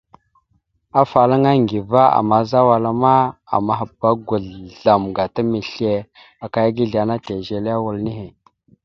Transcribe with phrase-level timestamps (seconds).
[1.01, 3.13] Afalaŋa Aŋgiva àmaza wala ma,
[3.55, 5.91] amahba agwazl azzlam gata misle
[6.43, 8.27] akaya aga izle ana tèzire wal nehe.